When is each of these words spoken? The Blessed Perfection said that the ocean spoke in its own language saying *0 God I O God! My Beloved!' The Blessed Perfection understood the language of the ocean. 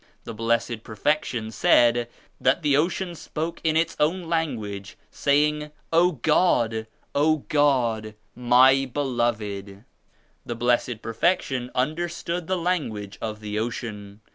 The 0.23 0.33
Blessed 0.33 0.81
Perfection 0.81 1.51
said 1.51 2.09
that 2.39 2.63
the 2.63 2.75
ocean 2.75 3.13
spoke 3.13 3.61
in 3.63 3.77
its 3.77 3.95
own 3.99 4.23
language 4.23 4.97
saying 5.11 5.69
*0 5.93 6.13
God 6.23 6.73
I 6.73 6.85
O 7.13 7.45
God! 7.49 8.15
My 8.33 8.85
Beloved!' 8.91 9.83
The 10.43 10.55
Blessed 10.55 11.03
Perfection 11.03 11.69
understood 11.75 12.47
the 12.47 12.57
language 12.57 13.19
of 13.21 13.41
the 13.41 13.59
ocean. 13.59 14.21